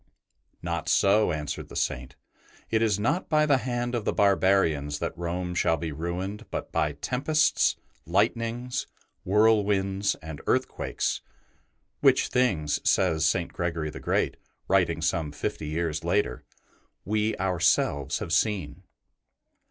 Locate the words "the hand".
3.45-3.93